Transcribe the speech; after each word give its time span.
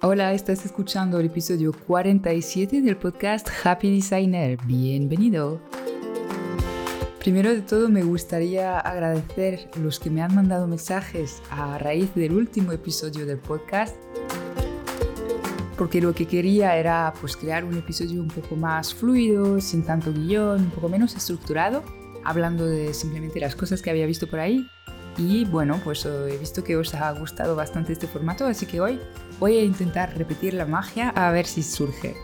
Hola, 0.00 0.32
estás 0.32 0.64
escuchando 0.64 1.18
el 1.18 1.26
episodio 1.26 1.72
47 1.72 2.82
del 2.82 2.96
podcast 2.96 3.48
Happy 3.64 3.96
Designer. 3.96 4.56
Bienvenido. 4.64 5.60
Primero 7.18 7.52
de 7.52 7.62
todo 7.62 7.88
me 7.88 8.04
gustaría 8.04 8.78
agradecer 8.78 9.68
los 9.74 9.98
que 9.98 10.08
me 10.08 10.22
han 10.22 10.36
mandado 10.36 10.68
mensajes 10.68 11.42
a 11.50 11.78
raíz 11.78 12.14
del 12.14 12.34
último 12.34 12.70
episodio 12.70 13.26
del 13.26 13.38
podcast 13.38 13.96
porque 15.76 16.00
lo 16.00 16.14
que 16.14 16.26
quería 16.26 16.76
era 16.76 17.12
pues 17.20 17.36
crear 17.36 17.64
un 17.64 17.76
episodio 17.76 18.22
un 18.22 18.28
poco 18.28 18.54
más 18.54 18.94
fluido, 18.94 19.60
sin 19.60 19.82
tanto 19.82 20.12
guion, 20.12 20.60
un 20.60 20.70
poco 20.70 20.88
menos 20.88 21.16
estructurado, 21.16 21.82
hablando 22.22 22.64
de 22.66 22.94
simplemente 22.94 23.40
las 23.40 23.56
cosas 23.56 23.82
que 23.82 23.90
había 23.90 24.06
visto 24.06 24.28
por 24.28 24.38
ahí 24.38 24.64
y 25.18 25.44
bueno, 25.44 25.80
pues 25.82 26.06
eh, 26.06 26.32
he 26.32 26.38
visto 26.38 26.62
que 26.62 26.76
os 26.76 26.94
ha 26.94 27.10
gustado 27.12 27.56
bastante 27.56 27.92
este 27.92 28.06
formato, 28.06 28.46
así 28.46 28.66
que 28.66 28.80
hoy 28.80 29.00
voy 29.40 29.58
a 29.58 29.64
intentar 29.64 30.16
repetir 30.16 30.54
la 30.54 30.64
magia 30.64 31.10
a 31.10 31.32
ver 31.32 31.44
si 31.44 31.62
surge. 31.62 32.14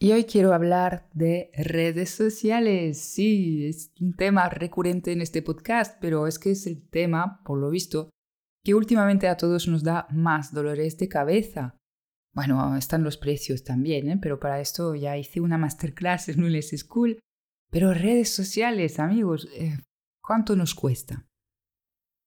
Y 0.00 0.12
hoy 0.12 0.24
quiero 0.24 0.54
hablar 0.54 1.08
de 1.12 1.50
redes 1.54 2.10
sociales. 2.10 2.98
Sí, 3.00 3.66
es 3.66 3.90
un 4.00 4.14
tema 4.14 4.48
recurrente 4.48 5.10
en 5.10 5.20
este 5.20 5.42
podcast, 5.42 5.98
pero 6.00 6.28
es 6.28 6.38
que 6.38 6.52
es 6.52 6.68
el 6.68 6.88
tema, 6.88 7.42
por 7.44 7.58
lo 7.58 7.68
visto, 7.68 8.08
que 8.64 8.74
últimamente 8.74 9.26
a 9.26 9.36
todos 9.36 9.66
nos 9.66 9.82
da 9.82 10.06
más 10.10 10.54
dolores 10.54 10.96
de 10.98 11.08
cabeza. 11.08 11.77
Bueno, 12.38 12.76
están 12.76 13.02
los 13.02 13.16
precios 13.16 13.64
también, 13.64 14.08
¿eh? 14.08 14.16
pero 14.22 14.38
para 14.38 14.60
esto 14.60 14.94
ya 14.94 15.16
hice 15.16 15.40
una 15.40 15.58
masterclass 15.58 16.28
en 16.28 16.38
Nules 16.38 16.70
School. 16.70 17.18
Pero 17.68 17.92
redes 17.92 18.32
sociales, 18.32 19.00
amigos, 19.00 19.48
eh, 19.56 19.76
¿cuánto 20.22 20.54
nos 20.54 20.72
cuesta? 20.76 21.26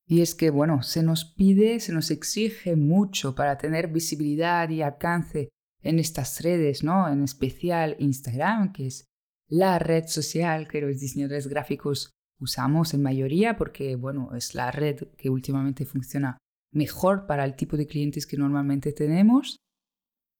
Y 0.06 0.20
es 0.20 0.34
que, 0.34 0.50
bueno, 0.50 0.82
se 0.82 1.02
nos 1.02 1.24
pide, 1.24 1.80
se 1.80 1.94
nos 1.94 2.10
exige 2.10 2.76
mucho 2.76 3.34
para 3.34 3.56
tener 3.56 3.88
visibilidad 3.88 4.68
y 4.68 4.82
alcance 4.82 5.48
en 5.82 5.98
estas 5.98 6.42
redes, 6.42 6.84
¿no? 6.84 7.08
En 7.08 7.24
especial 7.24 7.96
Instagram, 7.98 8.74
que 8.74 8.88
es 8.88 9.06
la 9.48 9.78
red 9.78 10.08
social 10.08 10.68
que 10.68 10.82
los 10.82 11.00
diseñadores 11.00 11.46
gráficos 11.46 12.10
usamos 12.38 12.92
en 12.92 13.02
mayoría 13.02 13.56
porque, 13.56 13.96
bueno, 13.96 14.34
es 14.36 14.54
la 14.54 14.72
red 14.72 15.08
que 15.16 15.30
últimamente 15.30 15.86
funciona 15.86 16.36
mejor 16.70 17.26
para 17.26 17.46
el 17.46 17.56
tipo 17.56 17.78
de 17.78 17.86
clientes 17.86 18.26
que 18.26 18.36
normalmente 18.36 18.92
tenemos. 18.92 19.56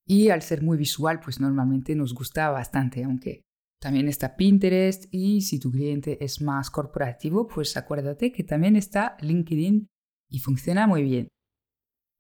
Y 0.07 0.31
al 0.31 0.43
ser 0.43 0.63
muy 0.63 0.77
visual, 0.77 1.21
pues 1.21 1.41
normalmente 1.41 1.95
nos 1.95 2.15
gusta 2.15 2.51
bastante, 2.51 3.05
aunque 3.05 3.43
también 3.81 4.09
está 4.09 4.37
Pinterest 4.37 5.07
y 5.11 5.41
si 5.41 5.59
tu 5.59 5.73
cliente 5.73 6.25
es 6.25 6.41
más 6.41 6.71
corporativo, 6.71 7.49
pues 7.49 7.77
acuérdate 7.77 8.33
que 8.33 8.45
también 8.45 8.77
está 8.77 9.17
LinkedIn 9.21 9.89
y 10.31 10.39
funciona 10.39 10.87
muy 10.87 11.03
bien. 11.03 11.29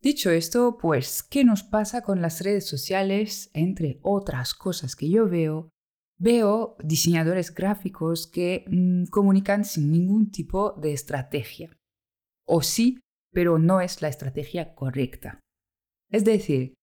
Dicho 0.03 0.33
esto, 0.33 0.77
pues, 0.77 1.23
¿qué 1.23 1.45
nos 1.45 1.63
pasa 1.63 2.03
con 2.03 2.21
las 2.21 2.41
redes 2.41 2.67
sociales? 2.67 3.51
Entre 3.55 4.01
otras 4.03 4.55
cosas 4.55 4.97
que 4.97 5.09
yo 5.09 5.29
veo, 5.29 5.71
veo 6.19 6.77
diseñadores 6.83 7.55
gráficos 7.55 8.27
que 8.27 8.65
mm, 8.67 9.05
comunican 9.11 9.65
sin 9.65 9.93
ningún 9.93 10.33
tipo 10.33 10.73
de 10.73 10.93
estrategia. 10.93 11.71
O 12.45 12.63
sí, 12.63 12.99
pero 13.33 13.61
no 13.61 13.81
es 13.81 14.03
la 14.03 14.09
estrategia 14.09 14.75
correcta. 14.75 15.39
Es 16.11 16.25
decir, 16.25 16.75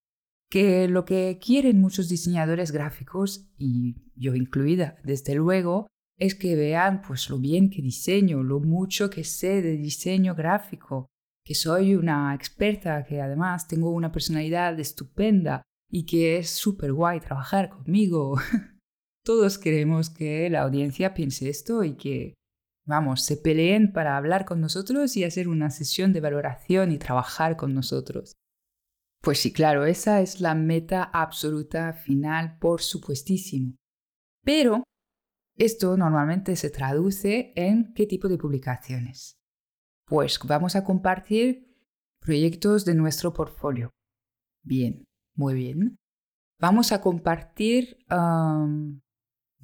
que 0.50 0.88
lo 0.88 1.06
que 1.06 1.40
quieren 1.40 1.80
muchos 1.80 2.10
diseñadores 2.10 2.72
gráficos, 2.72 3.48
y 3.58 3.96
yo 4.16 4.36
incluida, 4.36 4.98
desde 5.04 5.36
luego, 5.36 5.88
es 6.18 6.36
que 6.36 6.56
vean 6.56 7.02
pues 7.02 7.30
lo 7.30 7.38
bien 7.38 7.70
que 7.70 7.82
diseño, 7.82 8.44
lo 8.44 8.60
mucho 8.60 9.10
que 9.10 9.24
sé 9.24 9.62
de 9.62 9.78
diseño 9.78 10.36
gráfico, 10.36 11.08
que 11.46 11.56
soy 11.56 11.96
una 11.96 12.34
experta, 12.36 13.06
que 13.06 13.22
además 13.22 13.68
tengo 13.68 13.92
una 13.92 14.12
personalidad 14.12 14.78
estupenda 14.80 15.62
y 15.90 16.06
que 16.06 16.38
es 16.38 16.50
súper 16.50 16.94
guay 16.94 17.20
trabajar 17.20 17.70
conmigo. 17.70 18.38
Todos 19.26 19.58
queremos 19.58 20.10
que 20.10 20.50
la 20.50 20.62
audiencia 20.62 21.14
piense 21.14 21.50
esto 21.50 21.84
y 21.84 21.96
que, 21.96 22.34
vamos, 22.86 23.24
se 23.24 23.38
peleen 23.38 23.94
para 23.94 24.18
hablar 24.18 24.46
con 24.46 24.60
nosotros 24.62 25.16
y 25.16 25.24
hacer 25.24 25.48
una 25.48 25.70
sesión 25.70 26.12
de 26.12 26.22
valoración 26.22 26.92
y 26.92 26.98
trabajar 26.98 27.56
con 27.56 27.74
nosotros. 27.74 28.34
Pues 29.22 29.40
sí, 29.40 29.52
claro, 29.52 29.86
esa 29.86 30.22
es 30.22 30.40
la 30.40 30.56
meta 30.56 31.04
absoluta 31.04 31.94
final, 31.94 32.58
por 32.58 32.82
supuestísimo. 32.82 33.76
Pero 34.44 34.84
esto 35.58 35.98
normalmente 35.98 36.56
se 36.56 36.70
traduce 36.70 37.52
en 37.56 37.94
qué 37.94 38.08
tipo 38.08 38.30
de 38.30 38.38
publicaciones. 38.38 39.38
Pues 40.06 40.40
vamos 40.46 40.76
a 40.78 40.86
compartir 40.86 41.76
proyectos 42.22 42.86
de 42.86 42.96
nuestro 42.96 43.34
portfolio. 43.34 43.92
Bien, 44.64 45.04
muy 45.36 45.54
bien. 45.54 45.98
Vamos 46.60 46.92
a 46.92 47.02
compartir 47.02 47.98
un 48.10 49.02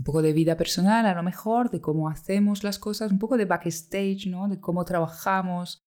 poco 0.04 0.22
de 0.22 0.34
vida 0.34 0.58
personal, 0.58 1.06
a 1.06 1.16
lo 1.16 1.24
mejor, 1.24 1.70
de 1.70 1.80
cómo 1.80 2.10
hacemos 2.10 2.64
las 2.64 2.78
cosas, 2.78 3.12
un 3.12 3.20
poco 3.20 3.38
de 3.38 3.46
backstage, 3.46 4.28
¿no? 4.28 4.50
De 4.50 4.60
cómo 4.60 4.84
trabajamos, 4.84 5.80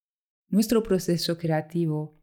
nuestro 0.49 0.83
proceso 0.83 1.37
creativo, 1.37 2.18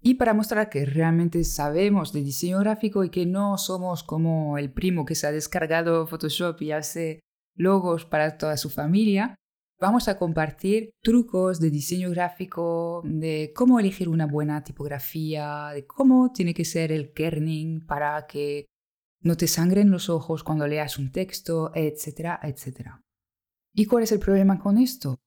y 0.00 0.14
para 0.14 0.34
mostrar 0.34 0.70
que 0.70 0.84
realmente 0.84 1.42
sabemos 1.44 2.12
de 2.12 2.22
diseño 2.22 2.60
gráfico 2.60 3.04
y 3.04 3.10
que 3.10 3.26
no 3.26 3.58
somos 3.58 4.02
como 4.02 4.58
el 4.58 4.72
primo 4.72 5.04
que 5.04 5.14
se 5.14 5.26
ha 5.26 5.32
descargado 5.32 6.06
Photoshop 6.06 6.60
y 6.62 6.72
hace 6.72 7.20
logos 7.56 8.04
para 8.04 8.38
toda 8.38 8.56
su 8.56 8.70
familia, 8.70 9.34
vamos 9.80 10.08
a 10.08 10.18
compartir 10.18 10.90
trucos 11.02 11.60
de 11.60 11.70
diseño 11.70 12.10
gráfico, 12.10 13.02
de 13.04 13.52
cómo 13.54 13.80
elegir 13.80 14.08
una 14.08 14.26
buena 14.26 14.62
tipografía, 14.62 15.70
de 15.74 15.86
cómo 15.86 16.32
tiene 16.32 16.54
que 16.54 16.64
ser 16.64 16.92
el 16.92 17.12
kerning 17.12 17.86
para 17.86 18.26
que 18.26 18.66
no 19.20 19.36
te 19.36 19.48
sangren 19.48 19.90
los 19.90 20.08
ojos 20.08 20.44
cuando 20.44 20.66
leas 20.66 20.98
un 20.98 21.10
texto, 21.10 21.72
etcétera, 21.74 22.38
etcétera. 22.42 23.00
¿Y 23.74 23.86
cuál 23.86 24.04
es 24.04 24.12
el 24.12 24.20
problema 24.20 24.58
con 24.58 24.78
esto? 24.78 25.18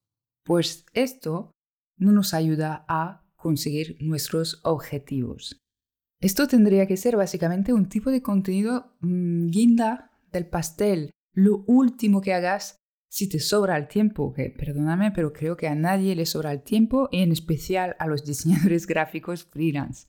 Pues 0.45 0.85
esto 0.93 1.51
no 1.97 2.11
nos 2.11 2.33
ayuda 2.33 2.85
a 2.87 3.20
conseguir 3.41 3.97
nuestros 3.99 4.59
objetivos. 4.63 5.59
Esto 6.21 6.47
tendría 6.47 6.85
que 6.85 6.97
ser 6.97 7.17
básicamente 7.17 7.73
un 7.73 7.89
tipo 7.89 8.11
de 8.11 8.21
contenido 8.21 8.93
mm, 9.01 9.47
guinda 9.47 10.11
del 10.31 10.45
pastel, 10.45 11.09
lo 11.33 11.63
último 11.65 12.21
que 12.21 12.33
hagas 12.33 12.75
si 13.09 13.27
te 13.27 13.39
sobra 13.39 13.75
el 13.75 13.87
tiempo, 13.87 14.31
que 14.31 14.49
perdóname, 14.49 15.11
pero 15.11 15.33
creo 15.33 15.57
que 15.57 15.67
a 15.67 15.75
nadie 15.75 16.15
le 16.15 16.25
sobra 16.25 16.51
el 16.53 16.61
tiempo, 16.61 17.09
y 17.11 17.21
en 17.21 17.31
especial 17.31 17.95
a 17.99 18.07
los 18.07 18.23
diseñadores 18.25 18.87
gráficos 18.87 19.43
freelance. 19.43 20.07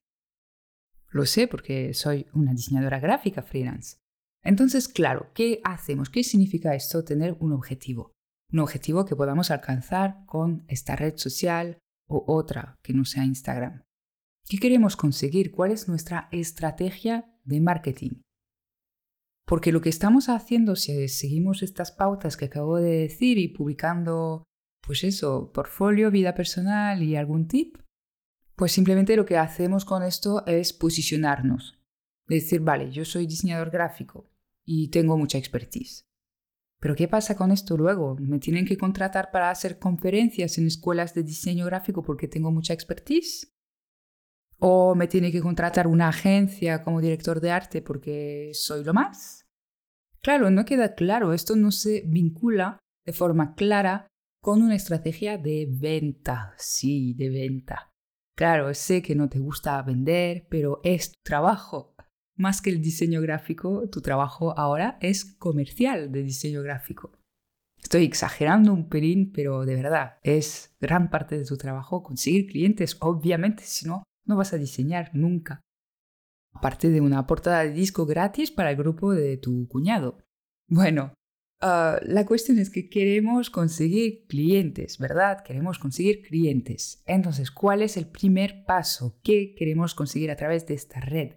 Lo 1.08 1.26
sé 1.26 1.48
porque 1.48 1.94
soy 1.94 2.26
una 2.32 2.52
diseñadora 2.52 3.00
gráfica 3.00 3.42
freelance. 3.42 3.96
Entonces, 4.44 4.88
claro, 4.88 5.30
¿qué 5.34 5.60
hacemos? 5.64 6.10
¿Qué 6.10 6.22
significa 6.24 6.74
esto 6.74 7.04
tener 7.04 7.36
un 7.40 7.52
objetivo? 7.52 8.12
Un 8.52 8.60
objetivo 8.60 9.04
que 9.04 9.16
podamos 9.16 9.50
alcanzar 9.50 10.24
con 10.26 10.64
esta 10.68 10.94
red 10.94 11.16
social 11.16 11.78
o 12.12 12.24
otra 12.32 12.78
que 12.82 12.92
no 12.92 13.04
sea 13.04 13.24
Instagram. 13.24 13.84
¿Qué 14.48 14.58
queremos 14.58 14.96
conseguir? 14.96 15.50
¿Cuál 15.50 15.72
es 15.72 15.88
nuestra 15.88 16.28
estrategia 16.30 17.32
de 17.44 17.60
marketing? 17.60 18.22
Porque 19.46 19.72
lo 19.72 19.80
que 19.80 19.88
estamos 19.88 20.28
haciendo, 20.28 20.76
si 20.76 21.08
seguimos 21.08 21.62
estas 21.62 21.92
pautas 21.92 22.36
que 22.36 22.46
acabo 22.46 22.76
de 22.76 22.98
decir 22.98 23.38
y 23.38 23.48
publicando, 23.48 24.44
pues 24.86 25.04
eso, 25.04 25.52
portfolio, 25.52 26.10
vida 26.10 26.34
personal 26.34 27.02
y 27.02 27.16
algún 27.16 27.48
tip, 27.48 27.76
pues 28.56 28.72
simplemente 28.72 29.16
lo 29.16 29.24
que 29.24 29.38
hacemos 29.38 29.84
con 29.84 30.02
esto 30.02 30.46
es 30.46 30.72
posicionarnos. 30.72 31.78
Decir, 32.28 32.60
vale, 32.60 32.90
yo 32.90 33.04
soy 33.04 33.26
diseñador 33.26 33.70
gráfico 33.70 34.30
y 34.64 34.88
tengo 34.88 35.16
mucha 35.16 35.38
expertise. 35.38 36.06
Pero 36.82 36.96
¿qué 36.96 37.06
pasa 37.06 37.36
con 37.36 37.52
esto 37.52 37.76
luego? 37.76 38.16
¿Me 38.18 38.40
tienen 38.40 38.66
que 38.66 38.76
contratar 38.76 39.30
para 39.30 39.50
hacer 39.50 39.78
conferencias 39.78 40.58
en 40.58 40.66
escuelas 40.66 41.14
de 41.14 41.22
diseño 41.22 41.64
gráfico 41.64 42.02
porque 42.02 42.26
tengo 42.26 42.50
mucha 42.50 42.74
expertise? 42.74 43.54
¿O 44.58 44.96
me 44.96 45.06
tiene 45.06 45.30
que 45.30 45.40
contratar 45.40 45.86
una 45.86 46.08
agencia 46.08 46.82
como 46.82 47.00
director 47.00 47.40
de 47.40 47.52
arte 47.52 47.82
porque 47.82 48.50
soy 48.54 48.82
lo 48.82 48.94
más? 48.94 49.46
Claro, 50.22 50.50
no 50.50 50.64
queda 50.64 50.96
claro, 50.96 51.32
esto 51.32 51.54
no 51.54 51.70
se 51.70 52.02
vincula 52.04 52.80
de 53.06 53.12
forma 53.12 53.54
clara 53.54 54.08
con 54.42 54.60
una 54.60 54.74
estrategia 54.74 55.38
de 55.38 55.68
venta, 55.70 56.52
sí, 56.58 57.14
de 57.14 57.30
venta. 57.30 57.92
Claro, 58.36 58.74
sé 58.74 59.02
que 59.02 59.14
no 59.14 59.28
te 59.28 59.38
gusta 59.38 59.80
vender, 59.82 60.48
pero 60.50 60.80
es 60.82 61.12
tu 61.12 61.20
trabajo 61.22 61.91
más 62.36 62.62
que 62.62 62.70
el 62.70 62.80
diseño 62.80 63.20
gráfico, 63.20 63.88
tu 63.90 64.00
trabajo 64.00 64.58
ahora 64.58 64.98
es 65.00 65.24
comercial 65.24 66.12
de 66.12 66.22
diseño 66.22 66.62
gráfico. 66.62 67.18
Estoy 67.82 68.04
exagerando 68.04 68.72
un 68.72 68.88
pelín, 68.88 69.32
pero 69.32 69.64
de 69.64 69.74
verdad, 69.74 70.18
es 70.22 70.76
gran 70.80 71.10
parte 71.10 71.38
de 71.38 71.44
tu 71.44 71.56
trabajo 71.56 72.02
conseguir 72.02 72.46
clientes, 72.46 72.96
obviamente, 73.00 73.64
si 73.64 73.86
no, 73.86 74.04
no 74.24 74.36
vas 74.36 74.52
a 74.52 74.58
diseñar 74.58 75.10
nunca. 75.14 75.60
Aparte 76.52 76.90
de 76.90 77.00
una 77.00 77.26
portada 77.26 77.64
de 77.64 77.72
disco 77.72 78.06
gratis 78.06 78.50
para 78.50 78.70
el 78.70 78.76
grupo 78.76 79.12
de 79.12 79.36
tu 79.36 79.66
cuñado. 79.68 80.18
Bueno, 80.68 81.12
Ah, 81.64 82.00
la 82.02 82.26
cuestión 82.26 82.58
es 82.58 82.70
que 82.70 82.88
queremos 82.90 83.48
conseguir 83.48 84.26
clientes, 84.26 84.98
¿verdad? 84.98 85.44
Queremos 85.44 85.78
conseguir 85.78 86.22
clientes. 86.22 87.04
Entonces, 87.06 87.52
¿cuál 87.52 87.82
es 87.82 87.96
el 87.96 88.08
primer 88.08 88.64
paso 88.66 89.20
que 89.22 89.54
queremos 89.54 89.94
conseguir 89.94 90.32
a 90.32 90.36
través 90.36 90.66
de 90.66 90.74
esta 90.74 91.00
red? 91.00 91.34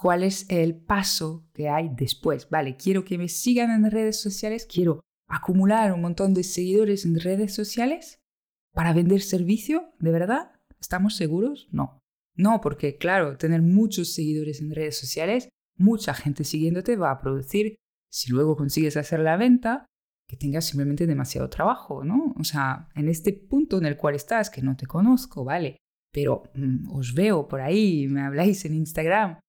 ¿Cuál 0.00 0.22
es 0.22 0.46
el 0.48 0.76
paso 0.76 1.44
que 1.52 1.68
hay 1.68 1.90
después? 1.92 2.48
Vale, 2.48 2.76
quiero 2.76 3.04
que 3.04 3.18
me 3.18 3.28
sigan 3.28 3.70
en 3.70 3.90
redes 3.90 4.20
sociales, 4.20 4.64
quiero 4.64 5.00
acumular 5.28 5.92
un 5.92 6.02
montón 6.02 6.34
de 6.34 6.44
seguidores 6.44 7.04
en 7.04 7.18
redes 7.18 7.52
sociales 7.52 8.20
para 8.72 8.92
vender 8.92 9.22
servicio, 9.22 9.92
¿de 9.98 10.12
verdad? 10.12 10.52
¿Estamos 10.80 11.16
seguros? 11.16 11.68
No. 11.72 11.98
No, 12.36 12.60
porque 12.60 12.96
claro, 12.96 13.36
tener 13.38 13.60
muchos 13.60 14.14
seguidores 14.14 14.60
en 14.60 14.72
redes 14.72 14.96
sociales, 14.96 15.48
mucha 15.76 16.14
gente 16.14 16.44
siguiéndote 16.44 16.94
va 16.94 17.10
a 17.10 17.18
producir, 17.18 17.74
si 18.08 18.30
luego 18.30 18.56
consigues 18.56 18.96
hacer 18.96 19.18
la 19.18 19.36
venta, 19.36 19.86
que 20.28 20.36
tengas 20.36 20.66
simplemente 20.66 21.08
demasiado 21.08 21.50
trabajo, 21.50 22.04
¿no? 22.04 22.34
O 22.38 22.44
sea, 22.44 22.88
en 22.94 23.08
este 23.08 23.32
punto 23.32 23.78
en 23.78 23.86
el 23.86 23.96
cual 23.96 24.14
estás, 24.14 24.48
que 24.48 24.62
no 24.62 24.76
te 24.76 24.86
conozco, 24.86 25.42
¿vale? 25.42 25.76
Pero 26.12 26.44
mm, 26.54 26.88
os 26.94 27.14
veo 27.14 27.48
por 27.48 27.60
ahí, 27.60 28.06
me 28.06 28.20
habláis 28.20 28.64
en 28.64 28.74
Instagram, 28.74 29.40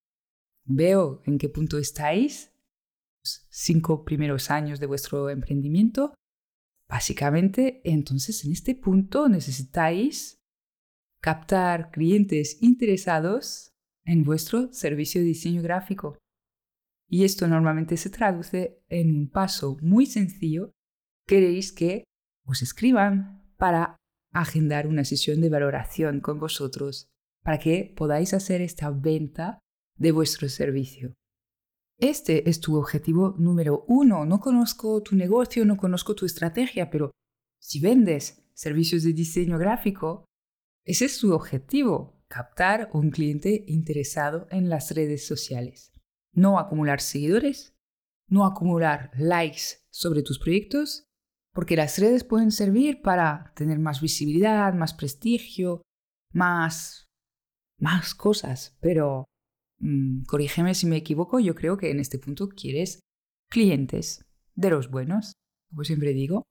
veo 0.70 1.22
en 1.26 1.38
qué 1.38 1.50
punto 1.50 1.78
estáis, 1.78 2.54
cinco 3.50 4.06
primeros 4.06 4.50
años 4.52 4.80
de 4.80 4.86
vuestro 4.86 5.30
emprendimiento, 5.30 6.14
básicamente, 6.88 7.82
entonces 7.84 8.46
en 8.46 8.54
este 8.54 8.76
punto 8.76 9.28
necesitáis 9.28 10.40
captar 11.22 11.92
clientes 11.92 12.62
interesados 12.62 13.72
en 14.06 14.24
vuestro 14.24 14.72
servicio 14.72 15.22
de 15.22 15.28
diseño 15.28 15.62
gráfico. 15.62 16.18
Y 17.10 17.24
esto 17.24 17.48
normalmente 17.48 17.98
se 17.98 18.10
traduce 18.10 18.84
en 18.88 19.16
un 19.16 19.30
paso 19.30 19.78
muy 19.82 20.06
sencillo. 20.06 20.72
Queréis 21.28 21.72
que 21.72 22.04
os 22.46 22.62
escriban 22.62 23.52
para 23.58 23.98
agendar 24.32 24.88
una 24.88 25.04
sesión 25.04 25.42
de 25.42 25.50
valoración 25.50 26.22
con 26.22 26.40
vosotros 26.40 27.08
para 27.44 27.58
que 27.58 27.92
podáis 27.98 28.34
hacer 28.36 28.62
esta 28.62 28.92
venta 28.92 29.60
de 30.00 30.12
vuestro 30.12 30.50
servicio. 30.50 31.14
Este 32.00 32.50
es 32.50 32.60
tu 32.62 32.78
objetivo 32.78 33.36
número 33.38 33.86
uno. 33.88 34.26
No 34.26 34.40
conozco 34.40 35.04
tu 35.04 35.16
negocio, 35.16 35.66
no 35.66 35.78
conozco 35.78 36.16
tu 36.16 36.26
estrategia, 36.26 36.90
pero 36.90 37.12
si 37.62 37.80
vendes 37.80 38.42
servicios 38.54 39.04
de 39.04 39.14
diseño 39.14 39.58
gráfico, 39.58 40.26
ese 40.86 41.06
es 41.06 41.18
su 41.18 41.34
objetivo, 41.34 42.24
captar 42.28 42.90
un 42.94 43.12
cliente 43.12 43.66
interesado 43.68 44.48
en 44.50 44.70
las 44.70 44.92
redes 44.92 45.28
sociales. 45.28 45.92
No 46.34 46.58
acumular 46.58 47.02
seguidores, 47.02 47.76
no 48.30 48.46
acumular 48.46 49.12
likes 49.18 49.84
sobre 49.92 50.24
tus 50.24 50.40
proyectos, 50.40 51.04
porque 51.54 51.76
las 51.76 52.00
redes 52.00 52.24
pueden 52.24 52.52
servir 52.52 53.02
para 53.02 53.52
tener 53.56 53.80
más 53.80 54.00
visibilidad, 54.00 54.74
más 54.74 54.94
prestigio, 54.94 55.82
más 56.32 57.10
más 57.80 58.14
cosas, 58.14 58.78
pero 58.82 59.26
mm, 59.80 60.24
corrígeme 60.24 60.74
si 60.74 60.86
me 60.86 60.98
equivoco, 60.98 61.40
yo 61.40 61.56
creo 61.56 61.78
que 61.78 61.92
en 61.92 62.00
este 62.00 62.20
punto 62.20 62.50
quieres 62.50 63.00
clientes 63.50 64.26
de 64.56 64.70
los 64.70 64.90
buenos, 64.90 65.34
como 65.70 65.84
siempre 65.84 66.14
digo. 66.14 66.44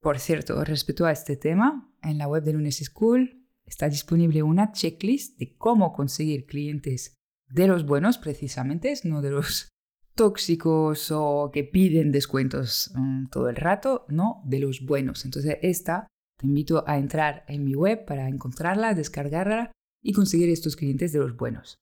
Por 0.00 0.18
cierto, 0.18 0.64
respecto 0.64 1.04
a 1.04 1.12
este 1.12 1.36
tema, 1.36 1.92
en 2.02 2.18
la 2.18 2.28
web 2.28 2.42
de 2.42 2.52
Lunes 2.54 2.78
School 2.78 3.46
está 3.64 3.88
disponible 3.88 4.42
una 4.42 4.72
checklist 4.72 5.38
de 5.38 5.56
cómo 5.56 5.92
conseguir 5.92 6.46
clientes 6.46 7.14
de 7.48 7.66
los 7.66 7.84
buenos 7.84 8.18
precisamente, 8.18 8.94
no 9.04 9.22
de 9.22 9.30
los 9.30 9.68
tóxicos 10.14 11.10
o 11.10 11.50
que 11.52 11.64
piden 11.64 12.12
descuentos 12.12 12.92
mm, 12.94 13.26
todo 13.26 13.48
el 13.48 13.56
rato, 13.56 14.06
no, 14.08 14.42
de 14.44 14.60
los 14.60 14.84
buenos. 14.84 15.24
Entonces 15.24 15.58
esta 15.62 16.06
te 16.38 16.46
invito 16.46 16.84
a 16.86 16.98
entrar 16.98 17.44
en 17.48 17.64
mi 17.64 17.74
web 17.74 18.04
para 18.06 18.28
encontrarla, 18.28 18.94
descargarla 18.94 19.72
y 20.02 20.12
conseguir 20.12 20.48
estos 20.48 20.76
clientes 20.76 21.12
de 21.12 21.18
los 21.18 21.36
buenos. 21.36 21.76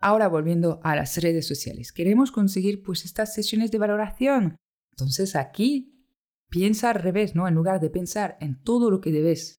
Ahora 0.00 0.28
volviendo 0.28 0.80
a 0.82 0.96
las 0.96 1.16
redes 1.22 1.46
sociales, 1.46 1.92
queremos 1.92 2.32
conseguir 2.32 2.82
pues 2.82 3.04
estas 3.04 3.34
sesiones 3.34 3.70
de 3.70 3.78
valoración. 3.78 4.56
Entonces 4.92 5.36
aquí 5.36 6.06
piensa 6.48 6.90
al 6.90 6.96
revés, 6.96 7.34
¿no? 7.34 7.46
En 7.46 7.54
lugar 7.54 7.80
de 7.80 7.90
pensar 7.90 8.36
en 8.40 8.62
todo 8.62 8.90
lo 8.90 9.00
que 9.00 9.12
debes 9.12 9.56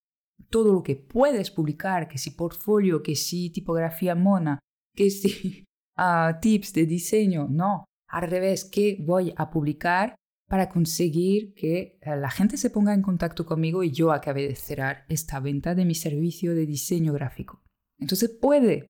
todo 0.50 0.74
lo 0.74 0.84
que 0.84 0.96
puedes 0.96 1.52
publicar, 1.52 2.08
que 2.08 2.18
si 2.18 2.32
portfolio, 2.32 3.04
que 3.04 3.16
si 3.16 3.52
tipografía 3.52 4.16
mona, 4.16 4.60
que 4.96 5.10
si 5.10 5.64
ah, 5.98 6.40
tips 6.42 6.74
de 6.74 6.86
diseño, 6.86 7.48
no, 7.50 7.86
al 8.08 8.30
revés, 8.30 8.66
¿qué 8.66 8.98
voy 9.00 9.34
a 9.38 9.50
publicar 9.50 10.16
para 10.52 10.68
conseguir 10.68 11.54
que 11.54 11.98
eh, 12.02 12.16
la 12.18 12.30
gente 12.30 12.58
se 12.58 12.70
ponga 12.70 12.94
en 12.94 13.02
contacto 13.02 13.46
conmigo 13.46 13.84
y 13.84 13.92
yo 13.92 14.12
acabe 14.12 14.46
de 14.46 14.56
cerrar 14.56 15.06
esta 15.08 15.40
venta 15.40 15.76
de 15.76 15.86
mi 15.86 15.96
servicio 15.96 16.54
de 16.54 16.66
diseño 16.66 17.14
gráfico. 17.14 17.64
Entonces 17.98 18.30
puede 18.30 18.88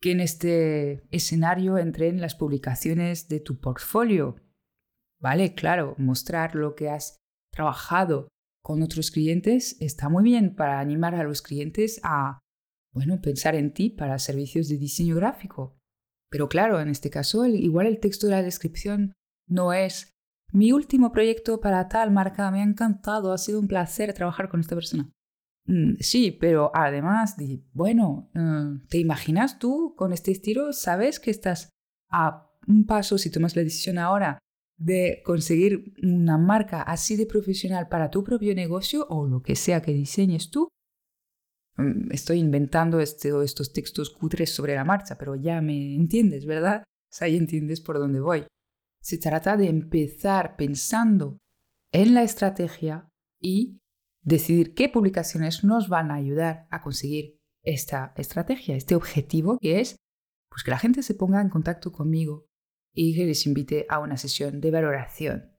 que 0.00 0.12
en 0.12 0.20
este 0.20 1.06
escenario 1.10 1.78
entren 1.78 2.20
las 2.20 2.34
publicaciones 2.34 3.28
de 3.28 3.40
tu 3.40 3.60
portfolio. 3.60 4.36
Vale, 5.20 5.54
claro, 5.54 5.94
mostrar 5.98 6.54
lo 6.54 6.74
que 6.74 6.88
has 6.88 7.18
trabajado 7.52 8.28
con 8.62 8.82
otros 8.82 9.10
clientes 9.10 9.76
está 9.80 10.08
muy 10.08 10.22
bien 10.22 10.54
para 10.54 10.78
animar 10.78 11.14
a 11.14 11.24
los 11.24 11.42
clientes 11.42 12.00
a, 12.04 12.38
bueno, 12.92 13.20
pensar 13.20 13.54
en 13.54 13.72
ti 13.72 13.90
para 13.90 14.18
servicios 14.18 14.68
de 14.68 14.76
diseño 14.76 15.16
gráfico. 15.16 15.76
Pero 16.30 16.48
claro, 16.48 16.78
en 16.80 16.88
este 16.88 17.10
caso, 17.10 17.46
igual 17.46 17.86
el 17.86 18.00
texto 18.00 18.26
de 18.26 18.32
la 18.32 18.42
descripción 18.42 19.14
no 19.48 19.72
es 19.72 20.12
mi 20.52 20.72
último 20.72 21.12
proyecto 21.12 21.60
para 21.60 21.88
tal 21.88 22.10
marca, 22.10 22.50
me 22.50 22.60
ha 22.60 22.64
encantado, 22.64 23.32
ha 23.32 23.38
sido 23.38 23.60
un 23.60 23.68
placer 23.68 24.12
trabajar 24.12 24.48
con 24.48 24.60
esta 24.60 24.74
persona. 24.74 25.10
Mm, 25.68 25.96
sí, 26.00 26.32
pero 26.32 26.72
además, 26.74 27.36
bueno, 27.72 28.30
eh, 28.34 28.80
¿te 28.88 28.98
imaginas 28.98 29.58
tú 29.58 29.94
con 29.96 30.12
este 30.12 30.32
estilo? 30.32 30.72
¿Sabes 30.72 31.20
que 31.20 31.30
estás 31.30 31.68
a 32.10 32.50
un 32.66 32.86
paso, 32.86 33.18
si 33.18 33.30
tomas 33.30 33.54
la 33.54 33.62
decisión 33.62 33.98
ahora, 33.98 34.38
de 34.78 35.22
conseguir 35.24 35.94
una 36.02 36.38
marca 36.38 36.82
así 36.82 37.16
de 37.16 37.26
profesional 37.26 37.88
para 37.88 38.10
tu 38.10 38.24
propio 38.24 38.54
negocio 38.54 39.06
o 39.10 39.26
lo 39.26 39.42
que 39.42 39.56
sea 39.56 39.82
que 39.82 39.92
diseñes 39.92 40.50
tú. 40.50 40.68
Mm, 41.76 42.12
estoy 42.12 42.38
inventando 42.38 43.00
este, 43.00 43.30
estos 43.44 43.72
textos 43.72 44.10
cutres 44.10 44.54
sobre 44.54 44.74
la 44.74 44.84
marcha, 44.84 45.18
pero 45.18 45.34
ya 45.36 45.60
me 45.60 45.94
entiendes, 45.94 46.46
¿verdad? 46.46 46.84
O 46.84 47.26
ya 47.26 47.26
entiendes 47.26 47.80
por 47.80 47.98
dónde 47.98 48.20
voy. 48.20 48.46
Se 49.02 49.18
trata 49.18 49.56
de 49.56 49.68
empezar 49.68 50.56
pensando 50.56 51.38
en 51.92 52.14
la 52.14 52.22
estrategia 52.22 53.08
y 53.40 53.80
decidir 54.28 54.74
qué 54.74 54.88
publicaciones 54.88 55.64
nos 55.64 55.88
van 55.88 56.10
a 56.10 56.16
ayudar 56.16 56.66
a 56.70 56.82
conseguir 56.82 57.38
esta 57.62 58.12
estrategia, 58.16 58.76
este 58.76 58.94
objetivo 58.94 59.58
que 59.58 59.80
es 59.80 59.96
pues 60.50 60.62
que 60.62 60.70
la 60.70 60.78
gente 60.78 61.02
se 61.02 61.14
ponga 61.14 61.40
en 61.40 61.48
contacto 61.48 61.92
conmigo 61.92 62.46
y 62.94 63.14
que 63.14 63.26
les 63.26 63.46
invite 63.46 63.86
a 63.88 64.00
una 64.00 64.16
sesión 64.16 64.60
de 64.60 64.70
valoración. 64.70 65.52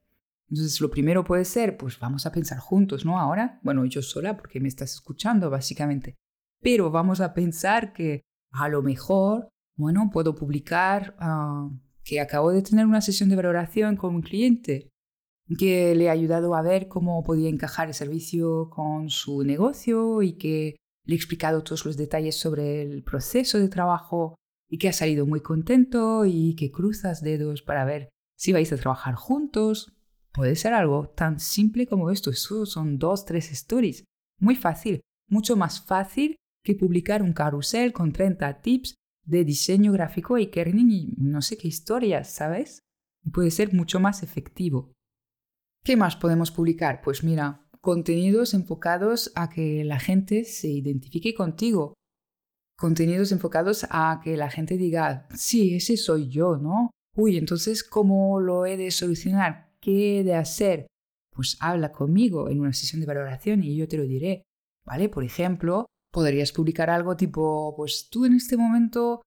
Entonces, 0.49 0.81
lo 0.81 0.89
primero 0.89 1.23
puede 1.23 1.45
ser, 1.45 1.77
pues 1.77 1.99
vamos 1.99 2.25
a 2.25 2.31
pensar 2.31 2.57
juntos, 2.57 3.05
¿no? 3.05 3.19
Ahora, 3.19 3.59
bueno, 3.63 3.85
yo 3.85 4.01
sola 4.01 4.35
porque 4.35 4.59
me 4.59 4.67
estás 4.67 4.93
escuchando, 4.93 5.49
básicamente. 5.49 6.15
Pero 6.59 6.89
vamos 6.89 7.21
a 7.21 7.33
pensar 7.33 7.93
que 7.93 8.23
a 8.51 8.67
lo 8.67 8.81
mejor, 8.81 9.47
bueno, 9.77 10.09
puedo 10.11 10.33
publicar 10.33 11.15
ah, 11.19 11.69
que 12.03 12.19
acabo 12.19 12.51
de 12.51 12.63
tener 12.63 12.87
una 12.87 13.01
sesión 13.01 13.29
de 13.29 13.35
valoración 13.35 13.95
con 13.95 14.15
un 14.15 14.21
cliente 14.21 14.89
que 15.57 15.95
le 15.95 16.09
ha 16.09 16.13
ayudado 16.13 16.55
a 16.55 16.61
ver 16.61 16.87
cómo 16.87 17.23
podía 17.23 17.49
encajar 17.49 17.87
el 17.87 17.93
servicio 17.93 18.69
con 18.69 19.09
su 19.09 19.43
negocio 19.43 20.21
y 20.21 20.33
que 20.33 20.75
le 21.05 21.15
he 21.15 21.17
explicado 21.17 21.63
todos 21.63 21.85
los 21.85 21.97
detalles 21.97 22.35
sobre 22.35 22.83
el 22.83 23.03
proceso 23.03 23.57
de 23.57 23.67
trabajo 23.67 24.35
y 24.69 24.77
que 24.77 24.89
has 24.89 24.97
salido 24.97 25.25
muy 25.25 25.41
contento 25.41 26.25
y 26.25 26.55
que 26.55 26.71
cruzas 26.71 27.21
dedos 27.21 27.63
para 27.63 27.83
ver 27.83 28.09
si 28.37 28.53
vais 28.53 28.71
a 28.71 28.77
trabajar 28.77 29.15
juntos. 29.15 29.91
Puede 30.31 30.55
ser 30.55 30.73
algo 30.73 31.09
tan 31.09 31.39
simple 31.39 31.87
como 31.87 32.11
esto. 32.11 32.29
Eso 32.29 32.67
son 32.67 32.99
dos, 32.99 33.25
tres 33.25 33.51
stories. 33.51 34.03
Muy 34.39 34.55
fácil. 34.55 35.01
Mucho 35.27 35.55
más 35.55 35.81
fácil 35.81 36.35
que 36.63 36.75
publicar 36.75 37.23
un 37.23 37.33
carrusel 37.33 37.91
con 37.91 38.13
30 38.13 38.61
tips 38.61 38.95
de 39.25 39.43
diseño 39.43 39.91
gráfico 39.91 40.37
y 40.37 40.47
kerning 40.47 40.91
y 40.91 41.15
no 41.17 41.41
sé 41.41 41.57
qué 41.57 41.67
historias, 41.67 42.29
¿sabes? 42.29 42.81
Puede 43.31 43.51
ser 43.51 43.73
mucho 43.73 43.99
más 43.99 44.23
efectivo. 44.23 44.91
¿Qué 45.83 45.95
más 45.95 46.15
podemos 46.15 46.51
publicar? 46.51 47.01
Pues 47.01 47.23
mira, 47.23 47.65
contenidos 47.81 48.53
enfocados 48.53 49.31
a 49.35 49.49
que 49.49 49.83
la 49.83 49.99
gente 49.99 50.43
se 50.43 50.67
identifique 50.67 51.33
contigo, 51.33 51.93
contenidos 52.77 53.31
enfocados 53.31 53.85
a 53.89 54.19
que 54.23 54.37
la 54.37 54.49
gente 54.49 54.77
diga, 54.77 55.27
sí, 55.33 55.75
ese 55.75 55.97
soy 55.97 56.29
yo, 56.29 56.57
¿no? 56.57 56.91
Uy, 57.15 57.37
entonces, 57.37 57.83
¿cómo 57.83 58.39
lo 58.39 58.65
he 58.65 58.77
de 58.77 58.91
solucionar? 58.91 59.73
¿Qué 59.81 60.19
he 60.19 60.23
de 60.23 60.35
hacer? 60.35 60.87
Pues 61.33 61.57
habla 61.59 61.91
conmigo 61.91 62.49
en 62.49 62.59
una 62.59 62.73
sesión 62.73 63.01
de 63.01 63.07
valoración 63.07 63.63
y 63.63 63.75
yo 63.75 63.87
te 63.87 63.97
lo 63.97 64.03
diré, 64.03 64.43
¿vale? 64.85 65.09
Por 65.09 65.23
ejemplo, 65.23 65.85
podrías 66.11 66.51
publicar 66.51 66.89
algo 66.89 67.15
tipo, 67.15 67.73
pues 67.75 68.09
tú 68.09 68.25
en 68.25 68.33
este 68.33 68.57
momento 68.57 69.21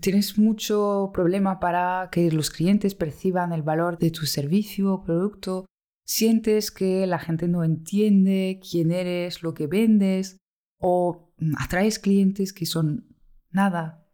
tienes 0.00 0.38
mucho 0.38 1.10
problema 1.12 1.58
para 1.58 2.08
que 2.12 2.30
los 2.30 2.50
clientes 2.50 2.94
perciban 2.94 3.52
el 3.52 3.62
valor 3.62 3.98
de 3.98 4.10
tu 4.10 4.26
servicio 4.26 4.94
o 4.94 5.04
producto 5.04 5.66
sientes 6.10 6.72
que 6.72 7.06
la 7.06 7.20
gente 7.20 7.46
no 7.46 7.62
entiende 7.62 8.60
quién 8.68 8.90
eres, 8.90 9.44
lo 9.44 9.54
que 9.54 9.68
vendes, 9.68 10.38
o 10.80 11.32
atraes 11.56 12.00
clientes 12.00 12.52
que 12.52 12.66
son 12.66 13.16
nada, 13.52 14.04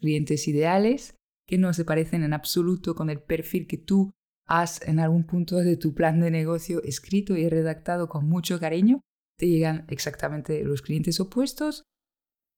clientes 0.00 0.46
ideales, 0.48 1.16
que 1.46 1.56
no 1.56 1.72
se 1.72 1.86
parecen 1.86 2.24
en 2.24 2.34
absoluto 2.34 2.94
con 2.94 3.08
el 3.08 3.22
perfil 3.22 3.66
que 3.66 3.78
tú 3.78 4.10
has 4.46 4.86
en 4.86 5.00
algún 5.00 5.24
punto 5.24 5.56
de 5.56 5.78
tu 5.78 5.94
plan 5.94 6.20
de 6.20 6.30
negocio 6.30 6.82
escrito 6.82 7.34
y 7.34 7.48
redactado 7.48 8.10
con 8.10 8.28
mucho 8.28 8.60
cariño, 8.60 9.00
te 9.38 9.48
llegan 9.48 9.86
exactamente 9.88 10.62
los 10.62 10.82
clientes 10.82 11.20
opuestos. 11.20 11.84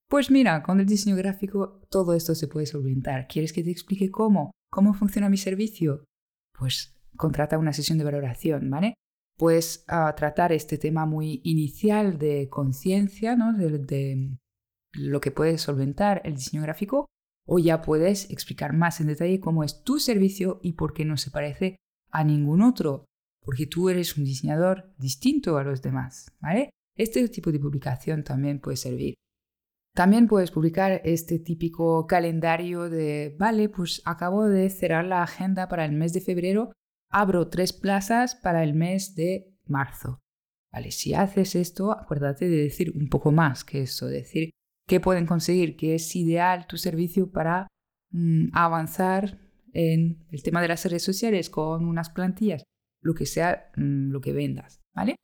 Pues 0.08 0.28
mira, 0.28 0.64
con 0.64 0.80
el 0.80 0.86
diseño 0.86 1.14
gráfico 1.14 1.80
todo 1.88 2.14
esto 2.14 2.34
se 2.34 2.48
puede 2.48 2.66
solventar. 2.66 3.28
¿Quieres 3.28 3.52
que 3.52 3.62
te 3.62 3.70
explique 3.70 4.10
cómo? 4.10 4.50
¿Cómo 4.72 4.92
funciona 4.92 5.28
mi 5.28 5.36
servicio? 5.36 6.04
Pues 6.58 6.96
contrata 7.16 7.58
una 7.58 7.72
sesión 7.72 7.98
de 7.98 8.04
valoración, 8.04 8.68
¿vale? 8.70 8.94
Pues 9.36 9.84
a 9.88 10.14
tratar 10.14 10.52
este 10.52 10.78
tema 10.78 11.06
muy 11.06 11.40
inicial 11.44 12.18
de 12.18 12.48
conciencia, 12.48 13.36
¿no? 13.36 13.52
de 13.52 14.36
lo 14.94 15.20
que 15.20 15.30
puede 15.30 15.58
solventar 15.58 16.20
el 16.24 16.34
diseño 16.34 16.62
gráfico, 16.62 17.06
o 17.46 17.58
ya 17.58 17.82
puedes 17.82 18.30
explicar 18.30 18.72
más 18.72 19.00
en 19.00 19.08
detalle 19.08 19.40
cómo 19.40 19.64
es 19.64 19.82
tu 19.82 19.98
servicio 19.98 20.60
y 20.62 20.72
por 20.72 20.92
qué 20.92 21.04
no 21.04 21.16
se 21.16 21.30
parece 21.30 21.76
a 22.10 22.24
ningún 22.24 22.62
otro, 22.62 23.06
porque 23.42 23.66
tú 23.66 23.88
eres 23.88 24.16
un 24.16 24.24
diseñador 24.24 24.94
distinto 24.98 25.56
a 25.56 25.64
los 25.64 25.82
demás, 25.82 26.30
¿vale? 26.40 26.70
Este 26.96 27.26
tipo 27.28 27.50
de 27.50 27.58
publicación 27.58 28.22
también 28.22 28.60
puede 28.60 28.76
servir. 28.76 29.14
También 29.94 30.26
puedes 30.26 30.50
publicar 30.50 31.02
este 31.04 31.38
típico 31.38 32.06
calendario 32.06 32.88
de, 32.88 33.34
vale, 33.38 33.68
pues 33.68 34.00
acabo 34.04 34.46
de 34.46 34.70
cerrar 34.70 35.04
la 35.04 35.22
agenda 35.22 35.68
para 35.68 35.84
el 35.84 35.92
mes 35.92 36.12
de 36.12 36.20
febrero, 36.20 36.72
abro 37.12 37.48
tres 37.48 37.72
plazas 37.72 38.34
para 38.34 38.62
el 38.62 38.74
mes 38.74 39.14
de 39.14 39.54
marzo. 39.66 40.18
Vale, 40.72 40.90
si 40.90 41.12
haces 41.14 41.54
esto, 41.54 41.92
acuérdate 41.92 42.48
de 42.48 42.62
decir 42.62 42.92
un 42.96 43.08
poco 43.08 43.30
más 43.30 43.62
que 43.62 43.82
eso, 43.82 44.06
decir 44.06 44.50
qué 44.88 45.00
pueden 45.00 45.26
conseguir, 45.26 45.76
que 45.76 45.94
es 45.94 46.16
ideal 46.16 46.66
tu 46.66 46.78
servicio 46.78 47.30
para 47.30 47.68
mm, 48.10 48.48
avanzar 48.52 49.38
en 49.74 50.26
el 50.30 50.42
tema 50.42 50.62
de 50.62 50.68
las 50.68 50.84
redes 50.84 51.02
sociales 51.02 51.50
con 51.50 51.86
unas 51.86 52.10
plantillas, 52.10 52.64
lo 53.02 53.14
que 53.14 53.26
sea 53.26 53.70
mm, 53.76 54.10
lo 54.10 54.20
que 54.20 54.32
vendas, 54.32 54.80
¿vale? 54.94 55.16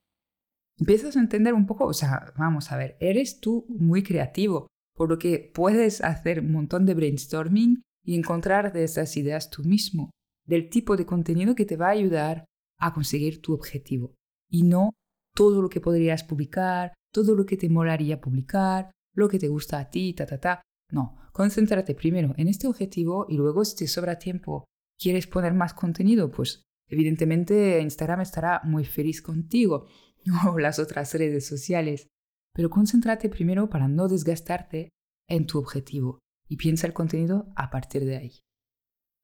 Empiezas 0.79 1.17
a 1.17 1.21
entender 1.21 1.55
un 1.55 1.67
poco, 1.67 1.87
o 1.87 1.95
sea, 1.95 2.33
vamos 2.37 2.71
a 2.71 2.77
ver, 2.77 2.97
eres 3.01 3.41
tú 3.41 3.67
muy 3.69 4.03
creativo, 4.03 4.69
por 4.95 5.09
lo 5.09 5.19
que 5.19 5.51
puedes 5.55 6.03
hacer 6.03 6.41
un 6.41 6.53
montón 6.53 6.85
de 6.85 6.95
brainstorming 6.95 7.83
y 8.05 8.17
encontrar 8.17 8.73
de 8.73 8.85
esas 8.85 9.17
ideas 9.17 9.51
tú 9.51 9.65
mismo, 9.65 10.11
del 10.49 10.71
tipo 10.71 10.97
de 10.97 11.07
contenido 11.07 11.55
que 11.55 11.67
te 11.67 11.77
va 11.77 11.89
a 11.89 11.91
ayudar 11.91 12.47
a 12.79 12.93
conseguir 12.93 13.41
tu 13.43 13.53
objetivo. 13.53 14.15
Y 14.51 14.63
no 14.63 14.95
todo 15.35 15.61
lo 15.63 15.69
que 15.69 15.81
podrías 15.81 16.25
publicar, 16.25 16.95
todo 17.13 17.35
lo 17.35 17.45
que 17.45 17.57
te 17.57 17.69
molaría 17.69 18.21
publicar, 18.21 18.91
lo 19.15 19.29
que 19.29 19.39
te 19.39 19.49
gusta 19.49 19.79
a 19.79 19.91
ti, 19.91 20.15
ta, 20.15 20.27
ta, 20.27 20.41
ta. 20.41 20.63
No, 20.91 21.17
concéntrate 21.33 21.95
primero 21.95 22.35
en 22.39 22.49
este 22.49 22.67
objetivo 22.67 23.27
y 23.29 23.37
luego 23.37 23.65
si 23.65 23.77
te 23.77 23.87
sobra 23.87 24.19
tiempo, 24.19 24.65
quieres 24.99 25.27
poner 25.27 25.53
más 25.53 25.75
contenido, 25.75 26.31
pues 26.31 26.63
evidentemente 26.89 27.81
Instagram 27.83 28.23
estará 28.23 28.63
muy 28.65 28.85
feliz 28.85 29.21
contigo 29.21 29.87
o 30.49 30.59
las 30.59 30.79
otras 30.79 31.13
redes 31.15 31.47
sociales. 31.47 32.09
Pero 32.55 32.71
concéntrate 32.71 33.29
primero 33.29 33.69
para 33.69 33.87
no 33.87 34.09
desgastarte 34.09 34.89
en 35.29 35.47
tu 35.47 35.59
objetivo 35.59 36.19
y 36.49 36.57
piensa 36.57 36.87
el 36.87 36.95
contenido 36.95 37.53
a 37.55 37.69
partir 37.69 38.07
de 38.07 38.17
ahí. 38.17 38.33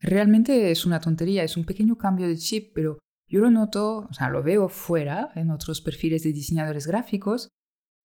Realmente 0.04 0.70
es 0.70 0.84
una 0.84 1.00
tontería, 1.00 1.44
es 1.44 1.56
un 1.56 1.64
pequeño 1.64 1.96
cambio 1.96 2.28
de 2.28 2.36
chip, 2.36 2.72
pero 2.74 2.98
yo 3.26 3.40
lo 3.40 3.50
noto, 3.50 4.06
o 4.10 4.12
sea, 4.12 4.28
lo 4.28 4.42
veo 4.42 4.68
fuera 4.68 5.30
en 5.34 5.50
otros 5.50 5.80
perfiles 5.80 6.22
de 6.24 6.32
diseñadores 6.34 6.86
gráficos 6.86 7.48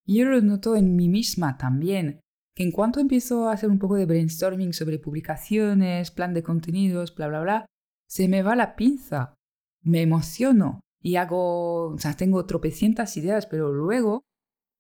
y 0.06 0.20
yo 0.20 0.26
lo 0.26 0.40
noto 0.40 0.78
en 0.78 0.96
mí 0.96 1.10
misma 1.10 1.58
también, 1.58 2.22
que 2.56 2.64
en 2.64 2.72
cuanto 2.72 3.02
empiezo 3.02 3.50
a 3.50 3.52
hacer 3.52 3.70
un 3.70 3.80
poco 3.80 3.96
de 3.96 4.06
brainstorming 4.06 4.72
sobre 4.72 4.98
publicaciones, 4.98 6.10
plan 6.10 6.34
de 6.34 6.42
contenidos, 6.42 7.14
bla, 7.14 7.28
bla, 7.28 7.42
bla, 7.42 7.66
se 8.08 8.30
me 8.30 8.44
va 8.44 8.56
la 8.56 8.78
pinza, 8.78 9.34
me 9.84 10.02
emociono 10.02 10.80
y 11.02 11.18
hago, 11.18 11.90
o 11.90 11.98
sea, 11.98 12.16
tengo 12.16 12.46
tropecientas 12.46 13.18
ideas, 13.18 13.46
pero 13.46 13.74
luego 13.74 14.22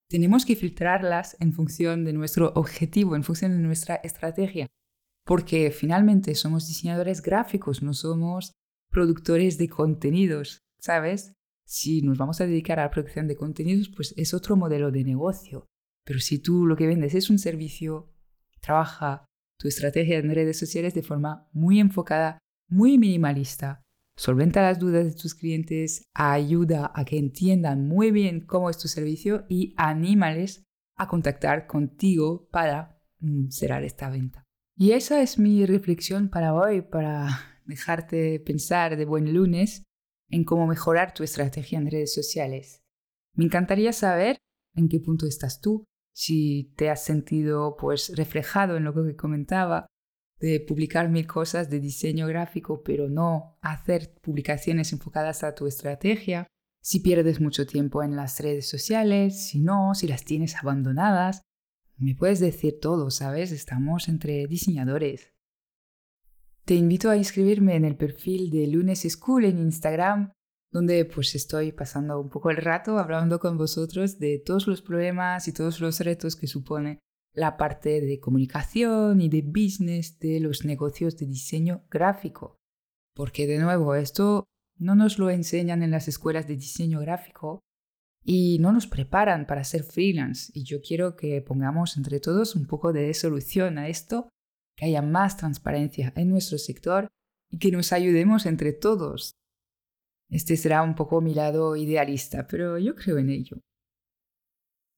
tenemos 0.10 0.46
que 0.46 0.56
filtrarlas 0.56 1.36
en 1.42 1.52
función 1.52 2.06
de 2.06 2.14
nuestro 2.14 2.54
objetivo, 2.56 3.18
en 3.18 3.26
función 3.26 3.52
de 3.52 3.60
nuestra 3.60 3.96
estrategia, 3.96 4.68
porque 5.30 5.70
finalmente 5.70 6.34
somos 6.34 6.68
diseñadores 6.68 7.22
gráficos, 7.22 7.84
no 7.84 7.94
somos 7.94 8.54
productores 8.90 9.60
de 9.60 9.70
contenidos, 9.70 10.58
¿sabes? 10.80 11.34
si 11.70 12.02
nos 12.02 12.18
vamos 12.18 12.42
a 12.42 12.48
dedicar 12.48 12.80
a 12.80 12.86
la 12.86 12.90
producción 12.90 13.28
de 13.28 13.36
contenidos, 13.36 13.90
pues 13.96 14.16
es 14.18 14.34
otro 14.34 14.56
modelo 14.56 14.90
de 14.90 15.04
negocio. 15.04 15.68
Pero 16.04 16.18
si 16.18 16.40
tú 16.40 16.66
lo 16.66 16.76
que 16.76 16.88
vendes 16.88 17.14
es 17.14 17.30
un 17.30 17.38
servicio, 17.38 18.12
trabaja 18.60 19.28
tu 19.60 19.68
estrategia 19.68 20.18
en 20.18 20.34
redes 20.34 20.58
sociales 20.58 20.96
de 20.96 21.04
forma 21.04 21.48
muy 21.54 21.80
enfocada, 21.80 22.40
muy 22.68 22.98
minimalista, 22.98 23.84
solventa 24.16 24.64
las 24.64 24.80
dudas 24.80 25.06
de 25.06 25.14
tus 25.14 25.36
clientes, 25.36 26.02
ayuda 26.16 26.92
a 26.96 27.06
que 27.06 27.20
entiendan 27.20 27.88
muy 27.88 28.10
bien 28.10 28.48
cómo 28.48 28.72
es 28.72 28.80
tu 28.80 28.88
servicio 28.88 29.46
y 29.48 29.76
anímales 29.78 30.64
a 30.96 31.08
contactar 31.08 31.68
contigo 31.68 32.50
para 32.52 33.00
mm, 33.20 33.50
cerrar 33.50 33.84
esta 33.84 34.10
venta. 34.10 34.49
Y 34.82 34.94
esa 34.94 35.22
es 35.22 35.38
mi 35.38 35.66
reflexión 35.66 36.30
para 36.30 36.54
hoy, 36.54 36.82
para 36.82 37.60
dejarte 37.66 38.40
pensar 38.40 38.96
de 38.96 39.04
buen 39.04 39.34
lunes 39.34 39.84
en 40.30 40.46
cómo 40.46 40.68
mejorar 40.68 41.14
tu 41.14 41.22
estrategia 41.22 41.78
en 41.78 41.92
redes 41.92 42.14
sociales. 42.14 42.82
Me 43.36 43.44
encantaría 43.44 43.92
saber 43.92 44.38
en 44.76 44.88
qué 44.88 45.02
punto 45.02 45.28
estás 45.28 45.60
tú, 45.60 45.84
si 46.16 46.74
te 46.78 46.90
has 46.90 47.04
sentido 47.04 47.76
pues 47.78 48.16
reflejado 48.16 48.78
en 48.78 48.86
lo 48.86 48.94
que 48.94 49.18
comentaba 49.18 49.86
de 50.40 50.62
publicar 50.62 51.10
mil 51.10 51.28
cosas 51.28 51.70
de 51.70 51.82
diseño 51.82 52.26
gráfico, 52.28 52.82
pero 52.82 53.10
no 53.10 53.58
hacer 53.60 54.16
publicaciones 54.22 54.94
enfocadas 54.94 55.44
a 55.44 55.56
tu 55.56 55.68
estrategia, 55.68 56.48
si 56.82 57.02
pierdes 57.02 57.42
mucho 57.42 57.68
tiempo 57.68 58.02
en 58.02 58.16
las 58.16 58.40
redes 58.40 58.70
sociales, 58.70 59.50
si 59.50 59.60
no, 59.60 59.94
si 59.94 60.08
las 60.08 60.24
tienes 60.24 60.56
abandonadas. 60.56 61.42
Me 62.00 62.16
puedes 62.16 62.40
decir 62.40 62.80
todo, 62.80 63.12
¿sabes? 63.12 63.52
Estamos 63.52 64.08
entre 64.08 64.48
diseñadores. 64.48 65.34
Te 66.64 66.76
invito 66.76 67.10
a 67.10 67.18
inscribirme 67.18 67.76
en 67.76 67.84
el 67.84 67.98
perfil 67.98 68.50
de 68.50 68.68
Lunes 68.68 69.02
School 69.02 69.44
en 69.44 69.58
Instagram, 69.58 70.32
donde 70.72 71.04
pues 71.04 71.36
estoy 71.36 71.74
pasando 71.74 72.22
un 72.22 72.30
poco 72.30 72.52
el 72.52 72.58
rato 72.58 73.00
hablando 73.00 73.40
con 73.40 73.58
vosotros 73.58 74.18
de 74.18 74.40
todos 74.40 74.66
los 74.66 74.82
problemas 74.82 75.50
y 75.50 75.52
todos 75.52 75.82
los 75.82 76.00
retos 76.00 76.38
que 76.38 76.48
supone 76.48 77.00
la 77.34 77.58
parte 77.58 78.00
de 78.00 78.20
comunicación 78.22 79.20
y 79.20 79.28
de 79.28 79.42
business 79.42 80.20
de 80.20 80.40
los 80.40 80.64
negocios 80.64 81.18
de 81.18 81.26
diseño 81.26 81.84
gráfico. 81.90 82.56
Porque 83.14 83.46
de 83.46 83.60
nuevo, 83.60 83.94
esto 83.96 84.46
no 84.78 84.96
nos 84.96 85.20
lo 85.20 85.30
enseñan 85.30 85.84
en 85.84 85.92
las 85.92 86.08
escuelas 86.08 86.48
de 86.48 86.56
diseño 86.56 87.02
gráfico 87.02 87.60
y 88.24 88.60
no 88.60 88.72
nos 88.72 88.88
preparan 88.88 89.46
para 89.48 89.64
ser 89.64 89.84
freelance. 89.84 90.52
Y 90.54 90.64
yo 90.64 90.82
quiero 90.82 91.16
que 91.16 91.42
pongamos 91.42 91.98
entre 91.98 92.20
todos 92.20 92.56
un 92.56 92.66
poco 92.66 92.94
de 92.94 93.14
solución 93.14 93.78
a 93.78 93.88
esto 93.88 94.30
que 94.76 94.86
haya 94.86 95.02
más 95.02 95.38
transparencia 95.38 96.14
en 96.16 96.30
nuestro 96.30 96.58
sector 96.58 97.08
y 97.50 97.58
que 97.58 97.72
nos 97.72 97.92
ayudemos 97.92 98.46
entre 98.46 98.74
todos. 98.74 99.34
Este 100.30 100.56
será 100.58 100.84
un 100.84 100.96
poco 100.96 101.22
mi 101.22 101.34
lado 101.34 101.76
idealista, 101.76 102.48
pero 102.48 102.78
yo 102.78 102.96
creo 102.96 103.18
en 103.18 103.30
ello. 103.30 103.58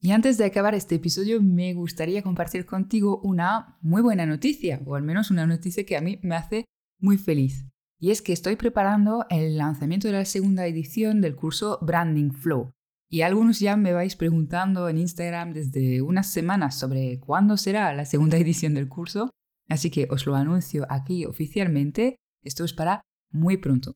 Y 0.04 0.12
antes 0.12 0.38
de 0.38 0.46
acabar 0.46 0.74
este 0.74 0.96
episodio, 0.96 1.42
me 1.42 1.74
gustaría 1.74 2.24
compartir 2.24 2.66
contigo 2.66 3.22
una 3.24 3.78
muy 3.82 4.02
buena 4.02 4.26
noticia, 4.26 4.82
o 4.86 4.96
al 4.96 5.04
menos 5.04 5.30
una 5.30 5.46
noticia 5.46 5.86
que 5.86 5.96
a 5.96 6.02
mí 6.02 6.20
me 6.24 6.36
hace 6.36 6.66
muy 7.00 7.18
feliz. 7.18 7.68
Y 8.00 8.10
es 8.10 8.24
que 8.24 8.34
estoy 8.34 8.56
preparando 8.56 9.28
el 9.30 9.58
lanzamiento 9.58 10.08
de 10.08 10.16
la 10.16 10.26
segunda 10.26 10.66
edición 10.66 11.22
del 11.22 11.36
curso 11.36 11.78
Branding 11.84 12.32
Flow. 12.32 12.74
Y 13.14 13.24
algunos 13.24 13.60
ya 13.60 13.76
me 13.76 13.92
vais 13.92 14.16
preguntando 14.16 14.88
en 14.88 14.98
Instagram 14.98 15.52
desde 15.52 16.02
unas 16.02 16.32
semanas 16.32 16.80
sobre 16.80 17.20
cuándo 17.20 17.58
será 17.58 17.94
la 17.94 18.06
segunda 18.06 18.38
edición 18.38 18.74
del 18.74 18.88
curso. 18.88 19.30
Así 19.68 19.92
que 19.92 20.08
os 20.10 20.26
lo 20.26 20.36
anuncio 20.36 20.88
aquí 20.90 21.26
oficialmente, 21.26 22.16
esto 22.42 22.64
es 22.64 22.74
para 22.74 23.02
muy 23.30 23.58
pronto. 23.58 23.94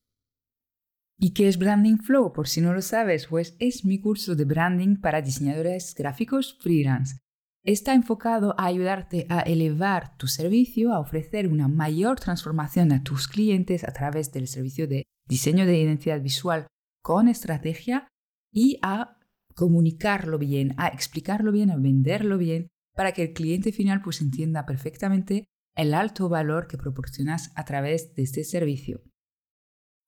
¿Y 1.18 1.34
qué 1.34 1.48
es 1.48 1.58
Branding 1.58 1.98
Flow? 1.98 2.34
Por 2.34 2.50
si 2.50 2.60
no 2.60 2.74
lo 2.74 2.82
sabes, 2.82 3.28
pues 3.28 3.56
es 3.60 3.86
mi 3.86 4.02
curso 4.02 4.36
de 4.36 4.44
branding 4.44 4.98
para 4.98 5.22
diseñadores 5.22 5.96
gráficos 5.96 6.58
freelance. 6.60 7.20
Está 7.64 7.94
enfocado 7.94 8.54
a 8.58 8.66
ayudarte 8.66 9.28
a 9.30 9.40
elevar 9.40 10.18
tu 10.18 10.28
servicio, 10.28 10.92
a 10.92 11.00
ofrecer 11.00 11.48
una 11.48 11.70
mayor 11.70 12.20
transformación 12.20 12.92
a 12.92 13.02
tus 13.02 13.30
clientes 13.30 13.86
a 13.86 13.94
través 13.94 14.34
del 14.34 14.50
servicio 14.50 14.90
de 14.90 15.06
diseño 15.26 15.66
de 15.66 15.80
identidad 15.80 16.22
visual 16.22 16.68
con 17.02 17.30
estrategia 17.30 18.10
y 18.56 18.80
a 18.82 19.20
comunicarlo 19.54 20.40
bien, 20.40 20.74
a 20.78 20.88
explicarlo 20.88 21.52
bien, 21.52 21.70
a 21.70 21.78
venderlo 21.78 22.38
bien, 22.38 22.70
para 22.96 23.12
que 23.12 23.24
el 23.24 23.34
cliente 23.34 23.74
final 23.74 24.02
pues 24.02 24.22
entienda 24.22 24.66
perfectamente 24.66 25.46
el 25.76 25.94
alto 25.94 26.30
valor 26.30 26.68
que 26.68 26.78
proporcionas 26.78 27.52
a 27.56 27.66
través 27.66 28.16
de 28.16 28.24
este 28.24 28.46
servicio. 28.46 29.04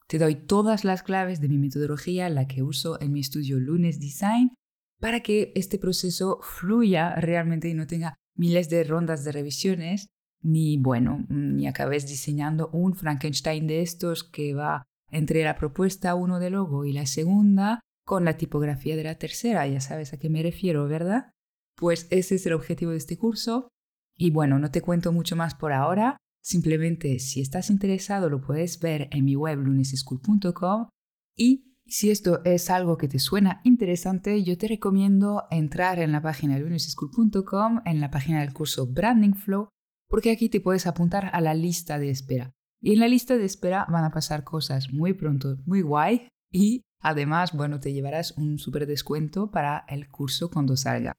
Te 0.07 0.17
doy 0.17 0.35
todas 0.35 0.85
las 0.85 1.03
claves 1.03 1.41
de 1.41 1.49
mi 1.49 1.57
metodología, 1.57 2.29
la 2.29 2.47
que 2.47 2.63
uso 2.63 2.99
en 3.01 3.11
mi 3.11 3.19
estudio 3.19 3.59
Lunes 3.59 3.99
Design, 3.99 4.55
para 5.01 5.19
que 5.19 5.51
este 5.55 5.77
proceso 5.77 6.39
fluya 6.41 7.15
realmente 7.15 7.67
y 7.67 7.73
no 7.73 7.85
tenga 7.85 8.15
miles 8.33 8.69
de 8.69 8.85
rondas 8.85 9.25
de 9.25 9.33
revisiones, 9.33 10.07
ni 10.41 10.77
bueno, 10.77 11.25
ni 11.27 11.67
acabes 11.67 12.07
diseñando 12.07 12.69
un 12.71 12.95
Frankenstein 12.95 13.67
de 13.67 13.81
estos 13.81 14.23
que 14.23 14.53
va 14.53 14.83
entre 15.11 15.43
la 15.43 15.55
propuesta 15.55 16.15
uno 16.15 16.39
de 16.39 16.49
logo 16.49 16.85
y 16.85 16.93
la 16.93 17.05
segunda 17.05 17.81
con 18.07 18.23
la 18.23 18.37
tipografía 18.37 18.95
de 18.95 19.03
la 19.03 19.19
tercera. 19.19 19.67
Ya 19.67 19.81
sabes 19.81 20.13
a 20.13 20.17
qué 20.17 20.29
me 20.29 20.41
refiero, 20.41 20.87
¿verdad? 20.87 21.33
Pues 21.75 22.07
ese 22.09 22.35
es 22.35 22.45
el 22.45 22.53
objetivo 22.53 22.91
de 22.91 22.97
este 22.97 23.17
curso. 23.17 23.67
Y 24.15 24.31
bueno, 24.31 24.59
no 24.59 24.71
te 24.71 24.81
cuento 24.81 25.11
mucho 25.11 25.35
más 25.35 25.55
por 25.55 25.73
ahora. 25.73 26.15
Simplemente 26.41 27.19
si 27.19 27.41
estás 27.41 27.69
interesado 27.69 28.29
lo 28.29 28.39
puedes 28.39 28.79
ver 28.79 29.09
en 29.11 29.25
mi 29.25 29.35
web 29.35 29.59
luneseschool.com 29.59 30.87
y 31.35 31.75
si 31.85 32.09
esto 32.09 32.41
es 32.45 32.69
algo 32.69 32.97
que 32.97 33.09
te 33.09 33.19
suena 33.19 33.59
interesante, 33.65 34.41
yo 34.41 34.57
te 34.57 34.69
recomiendo 34.69 35.43
entrar 35.51 35.99
en 35.99 36.13
la 36.13 36.21
página 36.21 36.57
luneseschool.com, 36.57 37.81
en 37.83 37.99
la 37.99 38.09
página 38.09 38.39
del 38.39 38.53
curso 38.53 38.87
Branding 38.87 39.33
Flow, 39.33 39.67
porque 40.07 40.31
aquí 40.31 40.47
te 40.47 40.61
puedes 40.61 40.87
apuntar 40.87 41.29
a 41.33 41.41
la 41.41 41.53
lista 41.53 41.99
de 41.99 42.09
espera. 42.09 42.53
Y 42.81 42.93
en 42.93 43.01
la 43.01 43.09
lista 43.09 43.35
de 43.35 43.43
espera 43.43 43.85
van 43.89 44.05
a 44.05 44.11
pasar 44.11 44.45
cosas 44.45 44.93
muy 44.93 45.13
pronto, 45.13 45.57
muy 45.65 45.81
guay, 45.81 46.29
y 46.51 46.83
además, 46.99 47.53
bueno, 47.53 47.79
te 47.79 47.93
llevarás 47.93 48.31
un 48.37 48.59
súper 48.59 48.87
descuento 48.87 49.51
para 49.51 49.85
el 49.87 50.09
curso 50.09 50.49
cuando 50.49 50.77
salga. 50.77 51.13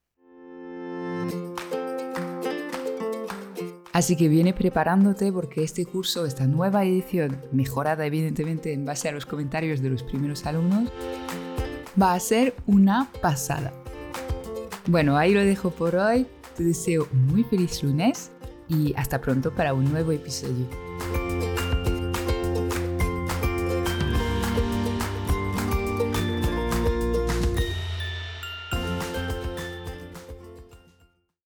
Así 3.91 4.15
que 4.15 4.29
viene 4.29 4.53
preparándote 4.53 5.31
porque 5.31 5.63
este 5.63 5.85
curso, 5.85 6.25
esta 6.25 6.47
nueva 6.47 6.85
edición, 6.85 7.41
mejorada 7.51 8.05
evidentemente 8.05 8.71
en 8.71 8.85
base 8.85 9.09
a 9.09 9.11
los 9.11 9.25
comentarios 9.25 9.81
de 9.81 9.89
los 9.89 10.03
primeros 10.03 10.45
alumnos, 10.45 10.89
va 12.01 12.13
a 12.13 12.19
ser 12.19 12.55
una 12.65 13.09
pasada. 13.21 13.73
Bueno, 14.87 15.17
ahí 15.17 15.33
lo 15.33 15.43
dejo 15.43 15.71
por 15.71 15.95
hoy. 15.95 16.27
Te 16.55 16.63
deseo 16.63 17.07
muy 17.11 17.43
feliz 17.43 17.83
lunes 17.83 18.31
y 18.67 18.93
hasta 18.95 19.19
pronto 19.19 19.53
para 19.53 19.73
un 19.73 19.91
nuevo 19.91 20.11
episodio. 20.11 20.88